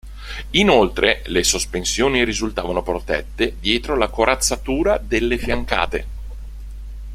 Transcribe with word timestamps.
Inoltre 0.55 1.21
le 1.27 1.43
sospensioni 1.43 2.23
risultavano 2.23 2.81
protette 2.81 3.57
dietro 3.59 3.95
la 3.95 4.09
corazzatura 4.09 4.97
delle 4.97 5.37
fiancate. 5.37 6.07